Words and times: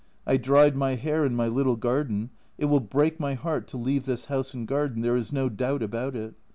I 0.25 0.37
dried 0.37 0.75
my 0.75 0.95
hair 0.95 1.23
in 1.27 1.35
my 1.35 1.45
little 1.47 1.75
garden 1.75 2.31
it 2.57 2.65
will 2.65 2.79
break 2.79 3.19
my 3.19 3.35
heart 3.35 3.67
to 3.67 3.77
leave 3.77 4.05
this 4.05 4.25
house 4.25 4.51
and 4.51 4.67
garden, 4.67 5.03
there 5.03 5.15
is 5.15 5.31
no 5.31 5.47
doubt 5.47 5.83
about 5.83 6.15
it. 6.15 6.33